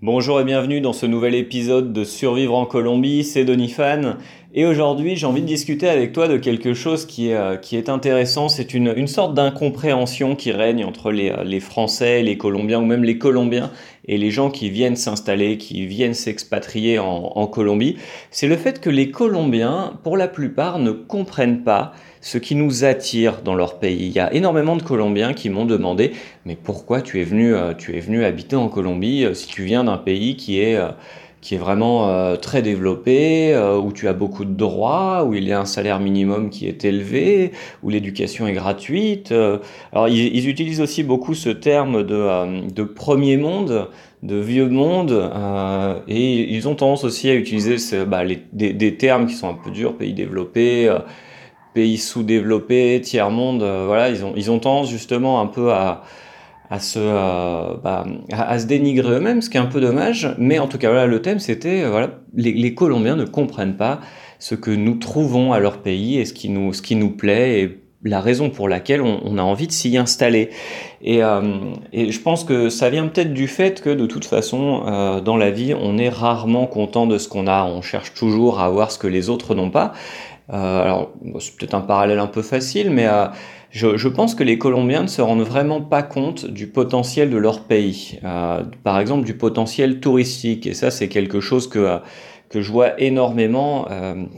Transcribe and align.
Bonjour 0.00 0.40
et 0.40 0.44
bienvenue 0.44 0.80
dans 0.80 0.92
ce 0.92 1.06
nouvel 1.06 1.34
épisode 1.34 1.92
de 1.92 2.04
Survivre 2.04 2.54
en 2.54 2.66
Colombie, 2.66 3.24
c'est 3.24 3.44
Donifan. 3.44 4.14
Et 4.54 4.64
aujourd'hui 4.64 5.14
j'ai 5.14 5.26
envie 5.26 5.42
de 5.42 5.46
discuter 5.46 5.90
avec 5.90 6.14
toi 6.14 6.26
de 6.26 6.38
quelque 6.38 6.72
chose 6.72 7.04
qui 7.04 7.28
est, 7.28 7.34
euh, 7.34 7.56
qui 7.56 7.76
est 7.76 7.90
intéressant, 7.90 8.48
c'est 8.48 8.72
une, 8.72 8.94
une 8.96 9.06
sorte 9.06 9.34
d'incompréhension 9.34 10.36
qui 10.36 10.52
règne 10.52 10.86
entre 10.86 11.10
les, 11.10 11.30
euh, 11.30 11.44
les 11.44 11.60
Français, 11.60 12.22
les 12.22 12.38
Colombiens 12.38 12.80
ou 12.80 12.86
même 12.86 13.04
les 13.04 13.18
Colombiens 13.18 13.70
et 14.06 14.16
les 14.16 14.30
gens 14.30 14.50
qui 14.50 14.70
viennent 14.70 14.96
s'installer, 14.96 15.58
qui 15.58 15.84
viennent 15.84 16.14
s'expatrier 16.14 16.98
en, 16.98 17.46
Colombie. 17.46 17.98
C'est 18.30 18.48
le 18.48 18.56
fait 18.56 18.80
que 18.80 18.88
les 18.88 19.10
Colombiens, 19.10 19.98
pour 20.02 20.16
la 20.16 20.28
plupart, 20.28 20.78
ne 20.78 20.92
comprennent 20.92 21.62
pas 21.62 21.92
ce 22.22 22.38
qui 22.38 22.54
nous 22.54 22.84
attire 22.84 23.42
dans 23.42 23.54
leur 23.54 23.78
pays. 23.78 24.06
Il 24.06 24.12
y 24.12 24.18
a 24.18 24.32
énormément 24.32 24.76
de 24.76 24.82
Colombiens 24.82 25.34
qui 25.34 25.50
m'ont 25.50 25.66
demandé 25.66 26.12
mais 26.46 26.56
pourquoi 26.56 27.02
tu 27.02 27.20
es 27.20 27.24
venu, 27.24 27.54
euh, 27.54 27.74
tu 27.74 27.94
es 27.94 28.00
venu 28.00 28.24
habiter 28.24 28.56
en 28.56 28.68
Colombie 28.68 29.26
si 29.34 29.46
tu 29.46 29.62
viens 29.64 29.84
d'un 29.84 29.98
pays 29.98 30.36
qui 30.36 30.58
est 30.58 30.78
qui 31.40 31.54
est 31.54 31.58
vraiment 31.58 32.36
très 32.36 32.62
développé, 32.62 33.56
où 33.82 33.92
tu 33.92 34.08
as 34.08 34.12
beaucoup 34.12 34.44
de 34.44 34.54
droits, 34.54 35.24
où 35.24 35.34
il 35.34 35.44
y 35.44 35.52
a 35.52 35.60
un 35.60 35.64
salaire 35.64 36.00
minimum 36.00 36.50
qui 36.50 36.66
est 36.66 36.84
élevé, 36.84 37.52
où 37.82 37.90
l'éducation 37.90 38.46
est 38.46 38.52
gratuite. 38.52 39.32
alors 39.92 40.08
ils, 40.08 40.48
utilisent 40.48 40.80
aussi 40.80 41.02
beaucoup 41.02 41.34
ce 41.34 41.50
terme 41.50 42.04
de, 42.04 42.68
de 42.70 42.82
premier 42.82 43.36
monde, 43.36 43.88
de 44.22 44.36
vieux 44.36 44.68
monde, 44.68 45.30
et 46.08 46.54
ils 46.54 46.68
ont 46.68 46.74
tendance 46.74 47.04
aussi 47.04 47.30
à 47.30 47.34
utiliser 47.34 47.76
bah, 48.04 48.22
des, 48.52 48.72
des, 48.72 48.94
termes 48.96 49.26
qui 49.26 49.34
sont 49.34 49.48
un 49.48 49.54
peu 49.54 49.70
durs, 49.70 49.96
pays 49.96 50.14
développé 50.14 50.90
pays 51.78 51.98
sous-développés, 51.98 53.00
tiers-monde, 53.02 53.62
euh, 53.62 53.84
voilà, 53.86 54.08
ils 54.08 54.24
ont, 54.24 54.32
ils 54.36 54.50
ont 54.50 54.58
tendance 54.58 54.90
justement 54.90 55.40
un 55.40 55.46
peu 55.46 55.72
à, 55.72 56.02
à 56.70 56.80
se, 56.80 56.98
euh, 56.98 57.74
bah, 57.82 58.04
à, 58.30 58.58
se 58.58 58.66
dénigrer 58.66 59.16
eux-mêmes, 59.16 59.42
ce 59.42 59.50
qui 59.50 59.56
est 59.56 59.60
un 59.60 59.66
peu 59.66 59.80
dommage. 59.80 60.34
Mais 60.38 60.58
en 60.58 60.66
tout 60.66 60.78
cas, 60.78 60.90
voilà, 60.90 61.06
le 61.06 61.22
thème 61.22 61.38
c'était, 61.38 61.82
euh, 61.82 61.90
voilà, 61.90 62.10
les, 62.34 62.74
Colombiens 62.74 63.16
ne 63.16 63.24
comprennent 63.24 63.76
pas 63.76 64.00
ce 64.38 64.54
que 64.54 64.70
nous 64.70 64.96
trouvons 64.96 65.52
à 65.52 65.58
leur 65.58 65.78
pays 65.78 66.18
et 66.18 66.24
ce 66.24 66.32
qui 66.32 66.48
nous, 66.48 66.72
ce 66.72 66.82
qui 66.82 66.94
nous 66.94 67.10
plaît 67.10 67.60
et 67.60 67.78
la 68.04 68.20
raison 68.20 68.48
pour 68.48 68.68
laquelle 68.68 69.00
on, 69.02 69.38
a 69.38 69.42
envie 69.42 69.66
de 69.66 69.72
s'y 69.72 69.96
installer. 69.96 70.50
Et, 71.02 71.18
et, 71.92 72.12
je 72.12 72.20
pense 72.20 72.44
que 72.44 72.68
ça 72.68 72.90
vient 72.90 73.08
peut-être 73.08 73.34
du 73.34 73.48
fait 73.48 73.82
que 73.82 73.90
de 73.90 74.06
toute 74.06 74.24
façon, 74.24 75.20
dans 75.24 75.36
la 75.36 75.50
vie, 75.50 75.74
on 75.74 75.98
est 75.98 76.08
rarement 76.08 76.66
content 76.66 77.08
de 77.08 77.18
ce 77.18 77.28
qu'on 77.28 77.48
a. 77.48 77.64
On 77.64 77.82
cherche 77.82 78.14
toujours 78.14 78.60
à 78.60 78.66
avoir 78.66 78.92
ce 78.92 78.98
que 78.98 79.08
les 79.08 79.30
autres 79.30 79.56
n'ont 79.56 79.70
pas. 79.70 79.94
Euh, 80.52 80.82
alors, 80.82 81.12
c'est 81.40 81.56
peut-être 81.56 81.74
un 81.74 81.80
parallèle 81.80 82.18
un 82.18 82.26
peu 82.26 82.42
facile, 82.42 82.90
mais 82.90 83.06
euh, 83.06 83.26
je, 83.70 84.08
pense 84.08 84.34
que 84.34 84.42
les 84.42 84.58
Colombiens 84.58 85.02
ne 85.02 85.08
se 85.08 85.20
rendent 85.20 85.42
vraiment 85.42 85.80
pas 85.80 86.02
compte 86.02 86.46
du 86.46 86.66
potentiel 86.66 87.30
de 87.30 87.36
leur 87.36 87.60
pays. 87.60 88.18
Euh, 88.24 88.62
par 88.82 88.98
exemple, 88.98 89.24
du 89.24 89.34
potentiel 89.34 90.00
touristique. 90.00 90.66
Et 90.66 90.74
ça, 90.74 90.90
c'est 90.90 91.08
quelque 91.08 91.40
chose 91.40 91.68
que, 91.68 91.98
que 92.48 92.62
je 92.62 92.72
vois 92.72 93.00
énormément. 93.00 93.86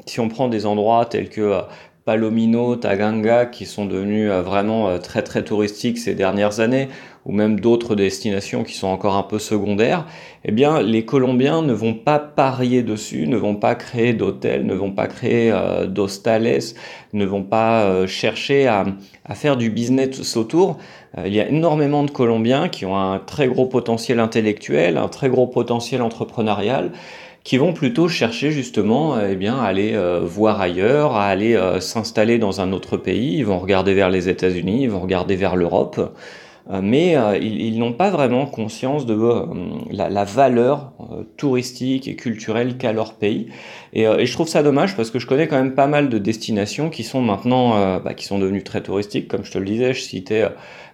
si 0.07 0.21
on 0.21 0.29
prend 0.29 0.49
des 0.49 0.67
endroits 0.67 1.07
tels 1.07 1.29
que 1.29 1.63
Palomino, 2.05 2.77
Taganga, 2.77 3.47
qui 3.47 3.67
sont 3.67 3.85
devenus 3.85 4.31
vraiment 4.31 4.99
très 4.99 5.23
très 5.23 5.45
touristiques 5.45 5.99
ces 5.99 6.15
dernières 6.15 6.61
années, 6.61 6.89
ou 7.27 7.33
même 7.33 7.61
d'autres 7.61 7.95
destinations 7.95 8.65
qui 8.65 8.75
sont 8.75 8.89
encore 8.89 9.17
un 9.17 9.23
peu 9.23 9.39
secondaires, 9.39 10.07
eh 10.45 10.53
bien, 10.53 10.81
les 10.81 11.05
Colombiens 11.05 11.63
ne 11.63 11.73
vont 11.73 11.95
pas 11.95 12.19
parier 12.19 12.83
dessus, 12.83 13.27
ne 13.27 13.37
vont 13.37 13.57
pas 13.57 13.75
créer 13.75 14.15
d'hôtels, 14.15 14.65
ne 14.65 14.75
vont 14.75 14.93
pas 14.93 15.07
créer 15.07 15.53
euh, 15.53 15.87
d'hostales, 15.87 16.61
ne 17.13 17.27
vont 17.27 17.43
pas 17.43 17.83
euh, 17.83 18.07
chercher 18.07 18.67
à, 18.67 18.87
à, 19.25 19.35
faire 19.35 19.57
du 19.57 19.71
business 19.71 20.37
autour. 20.37 20.79
Euh, 21.19 21.25
il 21.27 21.35
y 21.35 21.41
a 21.41 21.49
énormément 21.49 22.05
de 22.05 22.11
Colombiens 22.11 22.69
qui 22.69 22.87
ont 22.87 22.97
un 22.97 23.19
très 23.19 23.49
gros 23.49 23.67
potentiel 23.67 24.19
intellectuel, 24.19 24.97
un 24.97 25.09
très 25.09 25.29
gros 25.29 25.47
potentiel 25.47 26.01
entrepreneurial, 26.01 26.93
qui 27.45 27.57
vont 27.57 27.73
plutôt 27.73 28.09
chercher 28.09 28.51
justement 28.51 29.19
eh 29.21 29.35
bien, 29.35 29.57
à 29.59 29.65
aller 29.65 29.95
euh, 29.95 30.21
voir 30.23 30.61
ailleurs, 30.61 31.17
à 31.17 31.27
aller 31.27 31.59
s'installer 31.81 32.39
dans 32.39 32.61
un 32.61 32.73
autre 32.73 32.97
pays. 32.97 33.39
Ils 33.39 33.47
vont 33.47 33.59
regarder 33.59 33.95
vers 33.95 34.11
les 34.11 34.29
États-Unis, 34.29 34.83
ils 34.83 34.91
vont 34.91 35.01
regarder 35.01 35.37
vers 35.37 35.57
l'Europe. 35.57 36.13
Euh, 36.71 36.81
mais 36.83 37.17
euh, 37.17 37.37
ils, 37.39 37.79
n'ont 37.79 37.93
pas 37.93 38.11
vraiment 38.11 38.47
conscience 38.47 39.07
de 39.07 39.15
euh, 39.15 39.45
la, 39.91 40.25
valeur 40.25 40.93
touristique 41.37 42.07
et 42.07 42.17
culturelle 42.17 42.77
qu'a 42.77 42.93
leur 42.93 43.15
pays. 43.15 43.49
Et, 43.93 44.05
je 44.05 44.33
trouve 44.33 44.49
ça 44.49 44.63
dommage 44.63 44.97
parce 44.97 45.11
que 45.11 45.19
je 45.19 45.27
connais 45.27 45.49
quand 45.49 45.57
même 45.57 45.75
pas 45.75 45.87
mal 45.87 46.09
de 46.09 46.19
destinations 46.19 46.91
qui 46.91 47.03
sont 47.03 47.23
maintenant, 47.23 48.01
bah, 48.01 48.15
qui 48.15 48.25
sont 48.25 48.39
devenues 48.39 48.63
très 48.63 48.83
touristiques, 48.83 49.29
comme 49.29 49.45
je 49.45 49.51
te 49.51 49.59
le 49.59 49.65
disais, 49.65 49.95
je 49.95 50.01
citais 50.01 50.45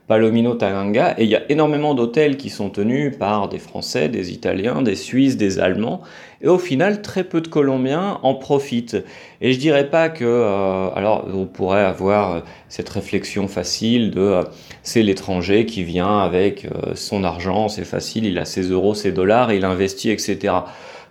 Palomino 0.07 0.55
Taganga, 0.55 1.15
et 1.19 1.25
il 1.25 1.31
y 1.31 1.35
a 1.35 1.43
énormément 1.49 1.95
d'hôtels 1.95 2.37
qui 2.37 2.49
sont 2.49 2.71
tenus 2.71 3.17
par 3.19 3.49
des 3.49 3.59
Français, 3.59 4.09
des 4.09 4.33
Italiens, 4.33 4.83
des 4.83 4.95
Suisses, 4.95 5.37
des 5.37 5.59
Allemands, 5.59 6.01
et 6.43 6.49
au 6.49 6.59
final, 6.59 7.03
très 7.03 7.25
peu 7.25 7.41
de 7.41 7.49
Colombiens 7.49 8.21
en 8.23 8.35
profitent. 8.35 8.97
Et 9.41 9.53
je 9.53 9.59
dirais 9.59 9.91
pas 9.91 10.09
que, 10.09 10.25
euh, 10.25 10.91
alors, 10.95 11.27
on 11.35 11.47
pourrait 11.47 11.85
avoir 11.85 12.43
cette 12.69 12.89
réflexion 12.89 13.49
facile 13.49 14.11
de 14.11 14.21
euh, 14.21 14.43
c'est 14.83 15.03
l'étranger 15.03 15.67
qui 15.67 15.83
vient 15.83 16.21
avec 16.21 16.67
euh, 16.67 16.95
son 16.95 17.25
argent, 17.25 17.69
c'est 17.69 17.85
facile, 17.85 18.27
il 18.27 18.39
a 18.39 18.45
ses 18.45 18.63
euros, 18.63 18.95
ses 18.95 19.13
dollars, 19.13 19.53
il 19.53 19.65
investit, 19.65 20.11
etc. 20.11 20.55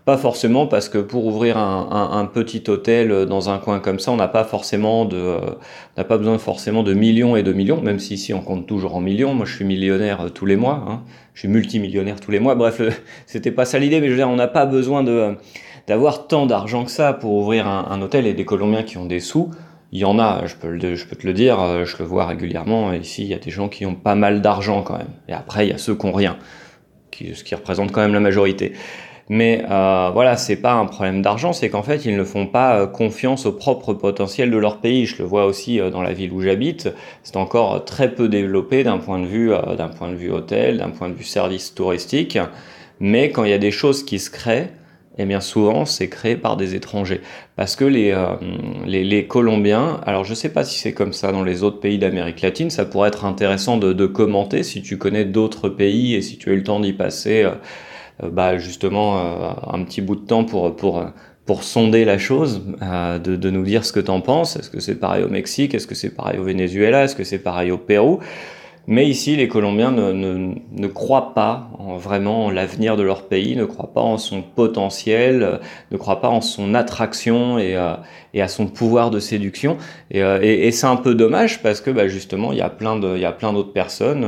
Pas 0.05 0.17
forcément 0.17 0.67
parce 0.67 0.87
que 0.87 0.99
pour 0.99 1.25
ouvrir 1.25 1.57
un, 1.57 2.29
petit 2.31 2.63
hôtel 2.67 3.11
euh, 3.11 3.25
dans 3.25 3.49
un 3.49 3.57
coin 3.57 3.79
comme 3.79 3.99
ça, 3.99 4.11
on 4.11 4.17
n'a 4.17 4.27
pas 4.27 4.43
forcément 4.43 5.03
de, 5.03 5.17
euh, 5.17 5.39
n'a 5.97 6.03
pas 6.03 6.19
besoin 6.19 6.37
forcément 6.37 6.83
de 6.83 6.93
millions 6.93 7.35
et 7.35 7.41
de 7.41 7.51
millions, 7.51 7.81
même 7.81 7.97
si 7.97 8.13
ici 8.13 8.31
on 8.31 8.41
compte 8.41 8.67
toujours 8.67 8.95
en 8.95 9.01
millions. 9.01 9.33
Moi, 9.33 9.47
je 9.47 9.55
suis 9.55 9.65
millionnaire 9.65 10.21
euh, 10.21 10.29
tous 10.29 10.45
les 10.45 10.57
mois, 10.57 10.85
hein. 10.87 11.01
je 11.33 11.39
suis 11.39 11.47
multimillionnaire 11.47 12.19
tous 12.19 12.29
les 12.29 12.39
mois. 12.39 12.53
Bref, 12.53 12.79
c'était 13.25 13.49
pas 13.49 13.65
ça 13.65 13.79
l'idée, 13.79 13.99
mais 13.99 14.05
je 14.05 14.11
veux 14.11 14.17
dire, 14.17 14.29
on 14.29 14.35
n'a 14.35 14.47
pas 14.47 14.67
besoin 14.67 15.01
de 15.01 15.37
d'avoir 15.87 16.27
tant 16.27 16.45
d'argent 16.45 16.85
que 16.85 16.91
ça 16.91 17.13
pour 17.13 17.33
ouvrir 17.33 17.67
un, 17.67 18.01
hôtel. 18.01 18.27
Et 18.27 18.33
des 18.33 18.45
Colombiens 18.45 18.83
qui 18.83 18.97
ont 18.97 19.05
des 19.05 19.19
sous, 19.19 19.49
il 19.91 19.99
y 19.99 20.05
en 20.05 20.19
a. 20.19 20.45
Je 20.45 20.55
peux, 20.55 20.77
te 20.77 21.27
le 21.27 21.33
dire, 21.33 21.85
je 21.85 21.97
le 21.97 22.05
vois 22.05 22.25
régulièrement. 22.25 22.93
Ici, 22.93 23.23
il 23.23 23.27
y 23.27 23.35
a 23.35 23.39
des 23.39 23.51
gens 23.51 23.69
qui 23.69 23.85
ont 23.85 23.93
pas 23.93 24.15
mal 24.15 24.41
d'argent 24.41 24.81
quand 24.81 24.97
même. 24.97 25.13
Et 25.27 25.33
après, 25.33 25.67
il 25.67 25.69
y 25.69 25.73
a 25.73 25.77
ceux 25.77 25.93
qui 25.95 26.05
ont 26.07 26.11
rien, 26.11 26.37
ce 27.11 27.43
qui 27.43 27.53
représente 27.53 27.91
quand 27.91 28.01
même 28.01 28.13
la 28.13 28.19
majorité. 28.19 28.73
Mais 29.27 29.65
euh, 29.69 30.11
voilà, 30.13 30.37
c'est 30.37 30.55
pas 30.57 30.73
un 30.73 30.85
problème 30.85 31.23
d'argent, 31.23 31.51
c'est 31.51 31.69
qu'en 31.69 31.81
fait, 31.81 32.05
ils 32.05 32.15
ne 32.15 32.23
font 32.23 32.45
pas 32.45 32.81
euh, 32.81 32.87
confiance 32.87 33.47
au 33.47 33.51
propre 33.51 33.93
potentiel 33.95 34.51
de 34.51 34.57
leur 34.57 34.81
pays. 34.81 35.07
Je 35.07 35.17
le 35.17 35.27
vois 35.27 35.45
aussi 35.45 35.79
euh, 35.79 35.89
dans 35.89 36.03
la 36.03 36.13
ville 36.13 36.31
où 36.31 36.41
j'habite. 36.41 36.89
C'est 37.23 37.37
encore 37.37 37.85
très 37.85 38.13
peu 38.13 38.27
développé 38.29 38.83
d'un 38.83 38.99
point 38.99 39.19
de 39.19 39.25
vue, 39.25 39.51
euh, 39.51 39.75
d'un 39.75 39.87
point 39.87 40.09
de 40.09 40.15
vue 40.15 40.31
hôtel, 40.31 40.77
d'un 40.77 40.89
point 40.89 41.09
de 41.09 41.15
vue 41.15 41.23
service 41.23 41.73
touristique. 41.73 42.37
Mais 42.99 43.31
quand 43.31 43.43
il 43.43 43.49
y 43.49 43.53
a 43.53 43.57
des 43.57 43.71
choses 43.71 44.05
qui 44.05 44.19
se 44.19 44.29
créent, 44.29 44.69
eh 45.17 45.25
bien 45.25 45.39
souvent 45.39 45.85
c'est 45.85 46.09
créé 46.09 46.35
par 46.35 46.57
des 46.57 46.75
étrangers. 46.75 47.21
Parce 47.55 47.75
que 47.75 47.85
les, 47.85 48.11
euh, 48.11 48.35
les, 48.85 49.03
les, 49.03 49.27
Colombiens, 49.27 50.01
alors 50.05 50.23
je 50.23 50.33
sais 50.33 50.49
pas 50.49 50.63
si 50.63 50.77
c'est 50.79 50.93
comme 50.93 51.13
ça 51.13 51.31
dans 51.31 51.43
les 51.43 51.63
autres 51.63 51.79
pays 51.79 51.97
d'Amérique 51.97 52.41
latine, 52.41 52.69
ça 52.69 52.85
pourrait 52.85 53.09
être 53.09 53.25
intéressant 53.25 53.77
de, 53.77 53.93
de 53.93 54.05
commenter 54.05 54.63
si 54.63 54.81
tu 54.81 54.97
connais 54.97 55.25
d'autres 55.25 55.69
pays 55.69 56.13
et 56.15 56.21
si 56.21 56.37
tu 56.37 56.49
as 56.49 56.53
eu 56.53 56.57
le 56.57 56.63
temps 56.63 56.79
d'y 56.79 56.93
passer. 56.93 57.47
Euh, 58.23 58.29
bah, 58.29 58.57
justement 58.57 59.17
euh, 59.17 59.51
un 59.67 59.83
petit 59.83 60.01
bout 60.01 60.15
de 60.15 60.25
temps 60.25 60.45
pour, 60.45 60.75
pour, 60.75 61.03
pour 61.45 61.63
sonder 61.63 62.05
la 62.05 62.17
chose, 62.17 62.63
euh, 62.81 63.19
de, 63.19 63.35
de, 63.35 63.49
nous 63.49 63.63
dire 63.63 63.85
ce 63.85 63.91
que 63.91 63.99
tu 63.99 64.11
en 64.11 64.21
penses. 64.21 64.55
Est-ce 64.55 64.69
que 64.69 64.79
c'est 64.79 64.95
pareil 64.95 65.23
au 65.23 65.29
Mexique? 65.29 65.75
Est-ce 65.75 65.87
que 65.87 65.95
c'est 65.95 66.15
pareil 66.15 66.39
au 66.39 66.43
Venezuela? 66.43 67.03
Est-ce 67.03 67.15
que 67.15 67.23
c'est 67.23 67.39
pareil 67.39 67.71
au 67.71 67.77
Pérou? 67.77 68.19
Mais 68.87 69.07
ici, 69.07 69.35
les 69.35 69.47
Colombiens 69.47 69.89
ne, 69.89 70.11
ne, 70.11 70.53
ne 70.71 70.87
croient 70.87 71.33
pas 71.33 71.69
en, 71.79 71.97
vraiment 71.97 72.45
en 72.45 72.51
l'avenir 72.51 72.95
de 72.95 73.01
leur 73.01 73.23
pays, 73.23 73.55
ne 73.55 73.65
croient 73.65 73.91
pas 73.91 74.01
en 74.01 74.19
son 74.19 74.43
potentiel, 74.43 75.59
ne 75.89 75.97
croient 75.97 76.21
pas 76.21 76.29
en 76.29 76.39
son 76.39 76.75
attraction 76.75 77.57
et, 77.57 77.75
euh, 77.75 77.95
et 78.35 78.43
à 78.43 78.47
son 78.47 78.67
pouvoir 78.67 79.09
de 79.09 79.19
séduction. 79.19 79.77
Et, 80.11 80.19
et, 80.19 80.71
c'est 80.71 80.85
un 80.85 80.97
peu 80.97 81.15
dommage 81.15 81.63
parce 81.63 81.81
que 81.81 81.89
bah, 81.89 82.07
justement, 82.07 82.51
il 82.51 82.59
y 82.59 82.61
a 82.61 82.69
plein 82.69 83.01
il 83.01 83.21
y 83.21 83.25
a 83.25 83.31
plein 83.31 83.53
d'autres 83.53 83.73
personnes 83.73 84.23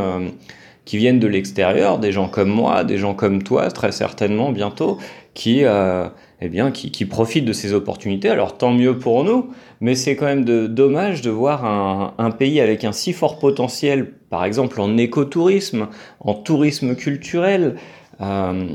qui 0.88 0.96
viennent 0.96 1.20
de 1.20 1.28
l'extérieur, 1.28 2.00
des 2.00 2.14
gens 2.14 2.30
comme 2.30 2.48
moi, 2.48 2.86
des 2.86 2.98
gens 2.98 3.14
comme 3.14 3.44
toi, 3.44 3.70
très 3.70 3.92
certainement 3.92 4.54
bientôt, 4.54 4.98
qui, 5.34 5.66
euh, 5.66 6.08
eh 6.40 7.06
profitent 7.06 7.44
de 7.44 7.52
ces 7.52 7.74
opportunités. 7.74 8.30
Alors 8.30 8.58
tant 8.58 8.72
mieux 8.72 8.98
pour 8.98 9.26
nous, 9.26 9.50
mais 9.82 9.96
c'est 9.96 10.16
quand 10.16 10.28
même 10.28 10.46
dommage 10.46 11.22
de 11.22 11.30
voir 11.30 11.66
un, 12.18 12.32
pays 12.32 12.62
avec 12.62 12.86
un 12.86 12.94
si 12.94 13.12
fort 13.12 13.38
potentiel, 13.38 14.14
par 14.30 14.46
exemple 14.46 14.80
en 14.80 14.96
écotourisme, 14.98 15.90
en 16.22 16.34
tourisme 16.34 16.96
culturel, 16.96 17.76
euh, 18.22 18.70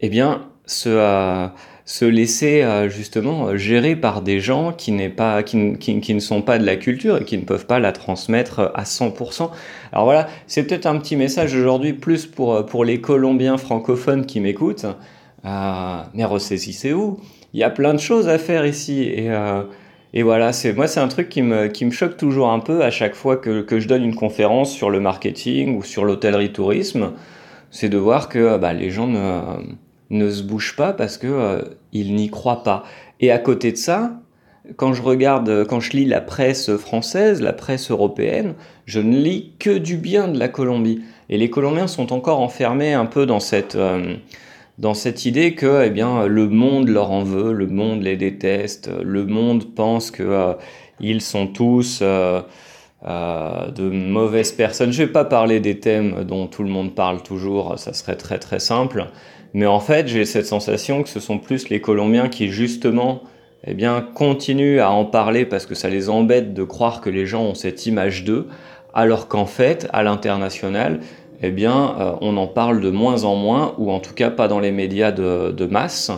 eh 0.00 0.10
bien, 0.10 0.42
se, 0.66 1.48
se 1.84 2.04
laisser 2.04 2.62
euh, 2.62 2.88
justement 2.88 3.56
gérer 3.56 3.94
par 3.94 4.22
des 4.22 4.40
gens 4.40 4.72
qui, 4.72 4.92
pas, 5.10 5.42
qui, 5.42 5.76
qui, 5.78 6.14
ne 6.14 6.20
sont 6.20 6.40
pas 6.40 6.58
de 6.58 6.64
la 6.64 6.76
culture 6.76 7.18
et 7.18 7.24
qui 7.24 7.36
ne 7.36 7.44
peuvent 7.44 7.66
pas 7.66 7.78
la 7.78 7.92
transmettre 7.92 8.72
à 8.74 8.84
100%. 8.84 9.50
Alors 9.92 10.04
voilà, 10.04 10.28
c'est 10.46 10.66
peut-être 10.66 10.86
un 10.86 10.98
petit 10.98 11.16
message 11.16 11.54
aujourd'hui 11.54 11.92
plus 11.92 12.26
pour, 12.26 12.64
pour 12.64 12.84
les 12.84 13.00
Colombiens 13.00 13.58
francophones 13.58 14.24
qui 14.24 14.40
m'écoutent. 14.40 14.86
Euh, 15.44 16.00
mais 16.14 16.24
ressaisissez-vous, 16.24 17.20
il 17.52 17.60
y 17.60 17.64
a 17.64 17.70
plein 17.70 17.92
de 17.92 18.00
choses 18.00 18.28
à 18.28 18.38
faire 18.38 18.64
ici. 18.64 19.02
Et, 19.02 19.30
euh, 19.30 19.62
et 20.14 20.22
voilà, 20.22 20.52
c'est 20.54 20.72
moi 20.72 20.86
c'est 20.86 21.00
un 21.00 21.08
truc 21.08 21.28
qui 21.28 21.42
me, 21.42 21.66
qui 21.66 21.84
me 21.84 21.90
choque 21.90 22.16
toujours 22.16 22.48
un 22.48 22.60
peu 22.60 22.82
à 22.82 22.90
chaque 22.90 23.14
fois 23.14 23.36
que, 23.36 23.60
que 23.60 23.78
je 23.78 23.88
donne 23.88 24.04
une 24.04 24.14
conférence 24.14 24.72
sur 24.72 24.88
le 24.88 25.00
marketing 25.00 25.76
ou 25.76 25.82
sur 25.82 26.04
l'hôtellerie 26.06 26.52
tourisme, 26.52 27.12
c'est 27.70 27.90
de 27.90 27.98
voir 27.98 28.28
que 28.30 28.56
bah, 28.56 28.72
les 28.72 28.90
gens 28.90 29.06
ne 29.08 29.40
ne 30.14 30.30
se 30.30 30.42
bougent 30.42 30.76
pas 30.76 30.92
parce 30.92 31.18
que 31.18 31.64
ils 31.92 32.14
n'y 32.14 32.30
croient 32.30 32.62
pas. 32.62 32.84
Et 33.20 33.30
à 33.30 33.38
côté 33.38 33.72
de 33.72 33.76
ça, 33.76 34.20
quand 34.76 34.94
je 34.94 35.02
regarde, 35.02 35.64
quand 35.68 35.80
je 35.80 35.92
lis 35.92 36.06
la 36.06 36.20
presse 36.20 36.74
française, 36.76 37.42
la 37.42 37.52
presse 37.52 37.90
européenne, 37.90 38.54
je 38.86 39.00
ne 39.00 39.16
lis 39.16 39.52
que 39.58 39.76
du 39.76 39.96
bien 39.96 40.28
de 40.28 40.38
la 40.38 40.48
Colombie. 40.48 41.02
Et 41.28 41.38
les 41.38 41.50
Colombiens 41.50 41.86
sont 41.86 42.12
encore 42.12 42.40
enfermés 42.40 42.94
un 42.94 43.06
peu 43.06 43.26
dans 43.26 43.40
cette, 43.40 43.78
dans 44.78 44.94
cette 44.94 45.26
idée 45.26 45.54
que 45.54 45.84
eh 45.84 45.90
bien, 45.90 46.26
le 46.26 46.48
monde 46.48 46.88
leur 46.88 47.10
en 47.10 47.22
veut, 47.22 47.52
le 47.52 47.66
monde 47.66 48.02
les 48.02 48.16
déteste, 48.16 48.90
le 49.02 49.26
monde 49.26 49.74
pense 49.74 50.10
que 50.10 50.54
ils 51.00 51.20
sont 51.20 51.46
tous 51.46 52.02
euh, 52.02 52.40
de 53.02 53.90
mauvaises 53.90 54.52
personnes. 54.52 54.92
Je 54.92 55.02
vais 55.02 55.12
pas 55.12 55.24
parler 55.24 55.60
des 55.60 55.78
thèmes 55.78 56.24
dont 56.24 56.46
tout 56.46 56.62
le 56.62 56.70
monde 56.70 56.94
parle 56.94 57.22
toujours, 57.22 57.78
ça 57.78 57.92
serait 57.92 58.16
très 58.16 58.38
très 58.38 58.58
simple. 58.58 59.06
Mais 59.54 59.66
en 59.66 59.80
fait, 59.80 60.08
j'ai 60.08 60.24
cette 60.24 60.46
sensation 60.46 61.02
que 61.04 61.08
ce 61.08 61.20
sont 61.20 61.38
plus 61.38 61.68
les 61.68 61.80
Colombiens 61.80 62.28
qui 62.28 62.48
justement 62.48 63.22
eh 63.66 63.76
continuent 64.14 64.80
à 64.80 64.90
en 64.90 65.04
parler 65.04 65.46
parce 65.46 65.64
que 65.64 65.74
ça 65.74 65.88
les 65.88 66.10
embête 66.10 66.52
de 66.52 66.64
croire 66.64 67.00
que 67.00 67.08
les 67.08 67.24
gens 67.24 67.44
ont 67.44 67.54
cette 67.54 67.86
image 67.86 68.24
d'eux, 68.24 68.48
alors 68.92 69.28
qu'en 69.28 69.46
fait, 69.46 69.88
à 69.92 70.02
l'international, 70.02 71.00
eh 71.42 71.54
euh, 71.66 72.12
on 72.20 72.36
en 72.36 72.46
parle 72.46 72.80
de 72.80 72.90
moins 72.90 73.24
en 73.24 73.36
moins, 73.36 73.74
ou 73.78 73.90
en 73.90 74.00
tout 74.00 74.12
cas 74.12 74.30
pas 74.30 74.48
dans 74.48 74.60
les 74.60 74.72
médias 74.72 75.12
de, 75.12 75.66
masse. 75.66 76.10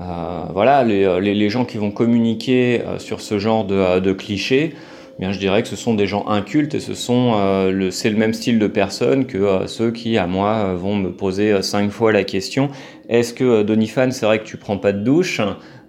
Euh, 0.00 0.04
voilà, 0.52 0.82
les, 0.82 1.50
gens 1.50 1.64
qui 1.64 1.76
vont 1.76 1.90
communiquer 1.90 2.82
sur 2.98 3.20
ce 3.20 3.38
genre 3.38 3.64
de 3.64 4.12
clichés, 4.12 4.74
je 5.20 5.38
dirais 5.38 5.62
que 5.62 5.68
ce 5.68 5.76
sont 5.76 5.94
des 5.94 6.06
gens 6.06 6.26
incultes 6.26 6.74
et 6.74 6.80
ce 6.80 6.94
sont 6.94 7.34
euh, 7.36 7.70
le, 7.70 7.90
c'est 7.90 8.10
le 8.10 8.16
même 8.16 8.34
style 8.34 8.58
de 8.58 8.66
personnes 8.66 9.26
que 9.26 9.38
euh, 9.38 9.66
ceux 9.66 9.90
qui, 9.90 10.18
à 10.18 10.26
moi, 10.26 10.54
euh, 10.54 10.74
vont 10.74 10.96
me 10.96 11.10
poser 11.10 11.62
cinq 11.62 11.90
fois 11.90 12.12
la 12.12 12.24
question 12.24 12.70
est-ce 13.08 13.34
que 13.34 13.62
Donifan, 13.62 14.10
c'est 14.10 14.24
vrai 14.24 14.38
que 14.38 14.44
tu 14.44 14.56
prends 14.56 14.78
pas 14.78 14.92
de 14.92 15.00
douche? 15.00 15.40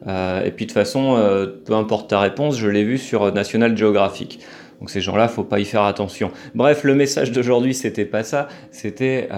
Et 0.05 0.51
puis 0.51 0.65
de 0.65 0.71
toute 0.71 0.73
façon, 0.73 1.15
peu 1.63 1.73
importe 1.73 2.09
ta 2.09 2.19
réponse, 2.19 2.57
je 2.57 2.67
l'ai 2.67 2.83
vu 2.83 2.97
sur 2.97 3.31
National 3.31 3.77
Geographic. 3.77 4.39
Donc 4.81 4.89
ces 4.89 4.99
gens-là, 4.99 5.29
faut 5.29 5.45
pas 5.45 5.59
y 5.59 5.65
faire 5.65 5.83
attention. 5.83 6.31
Bref, 6.53 6.83
le 6.83 6.95
message 6.95 7.31
d'aujourd'hui, 7.31 7.73
c'était 7.73 8.03
pas 8.03 8.23
ça. 8.23 8.49
C'était 8.71 9.29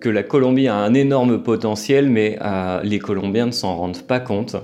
que 0.00 0.10
la 0.10 0.22
Colombie 0.22 0.68
a 0.68 0.74
un 0.74 0.92
énorme 0.92 1.42
potentiel, 1.42 2.10
mais 2.10 2.38
les 2.82 2.98
Colombiens 2.98 3.46
ne 3.46 3.52
s'en 3.52 3.74
rendent 3.74 4.02
pas 4.02 4.20
compte. 4.20 4.56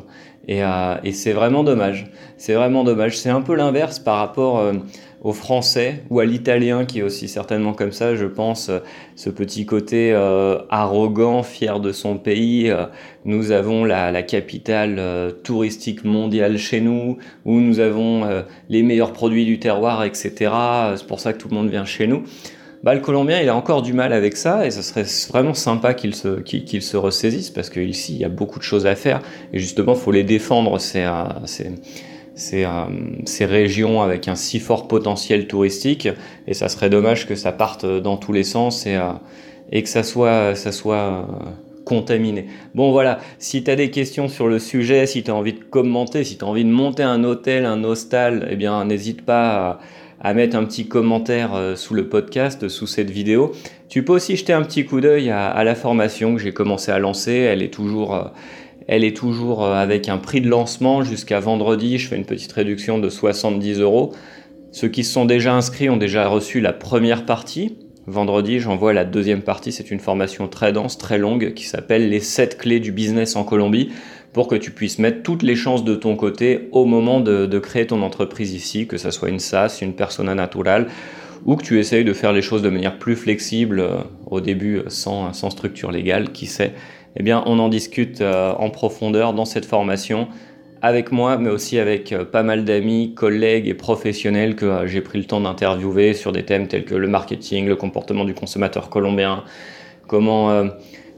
Euh, 0.50 0.96
et, 1.04 1.12
c'est 1.12 1.32
vraiment 1.32 1.64
dommage. 1.64 2.06
C'est 2.36 2.54
vraiment 2.54 2.84
dommage. 2.84 3.16
C'est 3.16 3.30
un 3.30 3.40
peu 3.40 3.54
l'inverse 3.54 3.98
par 3.98 4.16
rapport 4.16 4.58
euh, 4.58 4.72
au 5.22 5.32
français 5.32 6.02
ou 6.10 6.18
à 6.18 6.24
l'italien 6.24 6.84
qui 6.84 7.00
est 7.00 7.02
aussi 7.02 7.28
certainement 7.28 7.72
comme 7.72 7.92
ça, 7.92 8.16
je 8.16 8.26
pense, 8.26 8.68
euh, 8.68 8.80
ce 9.14 9.30
petit 9.30 9.64
côté 9.64 10.12
arrogant, 10.70 11.42
fier 11.42 11.78
de 11.78 11.92
son 11.92 12.16
pays. 12.16 12.72
nous 13.24 13.52
avons 13.52 13.84
la, 13.84 14.10
la 14.10 14.22
capitale 14.22 15.34
touristique 15.44 16.04
mondiale 16.04 16.56
chez 16.58 16.80
nous, 16.80 17.18
où 17.44 17.60
nous 17.60 17.80
avons 17.80 18.26
les 18.70 18.82
meilleurs 18.82 19.12
produits 19.12 19.44
du 19.44 19.58
terroir, 19.58 20.04
etc. 20.04 20.52
C'est 20.96 21.06
pour 21.06 21.20
ça 21.20 21.34
que 21.34 21.38
tout 21.38 21.48
le 21.48 21.54
monde 21.54 21.68
vient 21.68 21.84
chez 21.84 22.06
nous 22.06 22.24
bah, 22.82 22.94
le 22.94 23.00
Colombien, 23.00 23.40
il 23.40 23.48
a 23.48 23.54
encore 23.54 23.82
du 23.82 23.92
mal 23.92 24.12
avec 24.12 24.36
ça 24.36 24.66
et 24.66 24.70
ce 24.70 24.80
serait 24.80 25.04
vraiment 25.28 25.52
sympa 25.52 25.92
qu'il 25.92 26.14
se, 26.14 26.40
qu'il, 26.40 26.82
se 26.82 26.96
ressaisisse 26.96 27.50
parce 27.50 27.68
qu'ici, 27.68 28.14
il 28.14 28.20
y 28.20 28.24
a 28.24 28.30
beaucoup 28.30 28.58
de 28.58 28.64
choses 28.64 28.86
à 28.86 28.94
faire. 28.94 29.20
Et 29.52 29.58
justement, 29.58 29.92
il 29.92 29.98
faut 29.98 30.12
les 30.12 30.24
défendre, 30.24 30.78
ces, 30.78 31.02
euh, 31.02 31.24
ces, 31.44 32.64
euh, 32.64 32.68
ces, 33.26 33.44
régions 33.44 34.00
avec 34.00 34.28
un 34.28 34.34
si 34.34 34.60
fort 34.60 34.88
potentiel 34.88 35.46
touristique. 35.46 36.08
Et 36.46 36.54
ça 36.54 36.70
serait 36.70 36.88
dommage 36.88 37.26
que 37.26 37.34
ça 37.34 37.52
parte 37.52 37.84
dans 37.84 38.16
tous 38.16 38.32
les 38.32 38.44
sens 38.44 38.86
et, 38.86 38.96
euh, 38.96 39.12
et 39.72 39.82
que 39.82 39.88
ça 39.88 40.02
soit, 40.02 40.54
ça 40.54 40.72
soit 40.72 41.28
contaminé. 41.84 42.46
Bon 42.74 42.92
voilà, 42.92 43.18
si 43.38 43.62
tu 43.62 43.70
as 43.70 43.76
des 43.76 43.90
questions 43.90 44.28
sur 44.28 44.48
le 44.48 44.58
sujet, 44.58 45.06
si 45.06 45.22
tu 45.22 45.30
as 45.30 45.34
envie 45.34 45.52
de 45.52 45.62
commenter, 45.62 46.24
si 46.24 46.38
tu 46.38 46.44
as 46.44 46.48
envie 46.48 46.64
de 46.64 46.70
monter 46.70 47.02
un 47.02 47.24
hôtel, 47.24 47.66
un 47.66 47.84
hostel, 47.84 48.48
eh 48.50 48.56
bien 48.56 48.84
n'hésite 48.84 49.22
pas 49.22 49.50
à 49.50 49.78
à 50.20 50.34
mettre 50.34 50.56
un 50.56 50.64
petit 50.64 50.86
commentaire 50.86 51.54
euh, 51.54 51.76
sous 51.76 51.94
le 51.94 52.08
podcast, 52.08 52.68
sous 52.68 52.86
cette 52.86 53.10
vidéo. 53.10 53.52
Tu 53.88 54.04
peux 54.04 54.12
aussi 54.12 54.36
jeter 54.36 54.52
un 54.52 54.62
petit 54.62 54.84
coup 54.84 55.00
d'œil 55.00 55.30
à, 55.30 55.64
la 55.64 55.74
formation 55.74 56.34
que 56.34 56.40
j'ai 56.40 56.52
commencé 56.52 56.92
à 56.92 56.98
lancer. 56.98 57.32
Elle 57.32 57.62
est 57.62 57.72
toujours, 57.72 58.14
euh, 58.14 58.24
elle 58.86 59.02
est 59.02 59.16
toujours 59.16 59.64
euh, 59.64 59.74
avec 59.74 60.08
un 60.08 60.18
prix 60.18 60.42
de 60.42 60.48
lancement 60.48 61.02
jusqu'à 61.02 61.40
vendredi. 61.40 61.98
Je 61.98 62.08
fais 62.08 62.16
une 62.16 62.26
petite 62.26 62.52
réduction 62.52 62.98
de 62.98 63.08
70 63.08 63.80
euros. 63.80 64.12
Ceux 64.72 64.88
qui 64.88 65.04
se 65.04 65.12
sont 65.12 65.24
déjà 65.24 65.54
inscrits 65.54 65.88
ont 65.88 65.96
déjà 65.96 66.28
reçu 66.28 66.60
la 66.60 66.72
première 66.72 67.24
partie. 67.24 67.78
Vendredi, 68.06 68.60
j'envoie 68.60 68.92
la 68.92 69.04
deuxième 69.04 69.42
partie. 69.42 69.72
C'est 69.72 69.90
une 69.90 70.00
formation 70.00 70.48
très 70.48 70.72
dense, 70.72 70.98
très 70.98 71.18
longue, 71.18 71.54
qui 71.54 71.64
s'appelle 71.64 72.08
Les 72.10 72.20
7 72.20 72.58
clés 72.58 72.80
du 72.80 72.92
business 72.92 73.36
en 73.36 73.44
Colombie 73.44 73.90
pour 74.32 74.46
que 74.46 74.54
tu 74.54 74.70
puisses 74.70 74.98
mettre 74.98 75.22
toutes 75.22 75.42
les 75.42 75.56
chances 75.56 75.84
de 75.84 75.94
ton 75.94 76.16
côté 76.16 76.68
au 76.72 76.84
moment 76.84 77.20
de, 77.20 77.58
créer 77.58 77.86
ton 77.86 78.02
entreprise 78.02 78.54
ici, 78.54 78.86
que 78.86 78.96
ce 78.96 79.10
soit 79.10 79.28
une 79.28 79.40
SaaS, 79.40 79.78
une 79.82 79.94
persona 79.94 80.34
naturale, 80.34 80.86
ou 81.44 81.56
que 81.56 81.64
tu 81.64 81.78
essayes 81.78 82.04
de 82.04 82.12
faire 82.12 82.32
les 82.32 82.42
choses 82.42 82.62
de 82.62 82.68
manière 82.68 82.98
plus 82.98 83.16
flexible 83.16 83.80
euh, 83.80 83.96
au 84.26 84.40
début 84.40 84.82
sans, 84.88 85.32
sans 85.32 85.50
structure 85.50 85.90
légale, 85.90 86.32
qui 86.32 86.46
sait. 86.46 86.74
Eh 87.16 87.22
bien, 87.22 87.42
on 87.46 87.58
en 87.58 87.68
discute 87.68 88.20
euh, 88.20 88.52
en 88.52 88.70
profondeur 88.70 89.32
dans 89.32 89.46
cette 89.46 89.64
formation 89.64 90.28
avec 90.82 91.12
moi, 91.12 91.38
mais 91.38 91.50
aussi 91.50 91.78
avec 91.78 92.12
euh, 92.12 92.24
pas 92.24 92.42
mal 92.42 92.64
d'amis, 92.64 93.14
collègues 93.14 93.68
et 93.68 93.74
professionnels 93.74 94.54
que 94.54 94.86
j'ai 94.86 95.00
pris 95.00 95.18
le 95.18 95.24
temps 95.24 95.40
d'interviewer 95.40 96.14
sur 96.14 96.30
des 96.30 96.44
thèmes 96.44 96.68
tels 96.68 96.84
que 96.84 96.94
le 96.94 97.08
marketing, 97.08 97.66
le 97.66 97.76
comportement 97.76 98.24
du 98.24 98.34
consommateur 98.34 98.90
colombien, 98.90 99.44
comment 100.06 100.68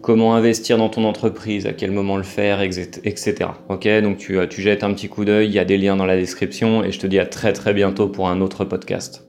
comment 0.03 0.35
investir 0.35 0.77
dans 0.77 0.89
ton 0.89 1.05
entreprise, 1.05 1.67
à 1.67 1.73
quel 1.73 1.93
moment 1.93 2.17
le 2.17 2.23
faire, 2.23 2.61
etc. 2.61 3.35
Ok, 3.69 3.89
donc 4.03 4.19
tu, 4.19 4.39
tu 4.51 4.61
jettes 4.61 4.85
un 4.85 4.93
petit 4.93 5.09
coup 5.09 5.25
d'œil, 5.25 5.49
il 5.49 5.55
y 5.55 5.59
a 5.59 5.65
des 5.65 5.79
liens 5.79 5.97
dans 5.97 6.07
la 6.07 6.17
description 6.17 6.85
et 6.85 6.93
je 6.93 6.99
te 6.99 7.07
dis 7.07 7.19
à 7.19 7.27
très 7.27 7.53
très 7.53 7.73
bientôt 7.73 8.09
pour 8.09 8.29
un 8.29 8.41
autre 8.41 8.65
podcast. 8.65 9.21